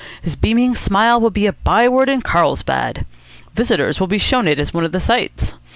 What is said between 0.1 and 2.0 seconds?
His beaming smile will be a by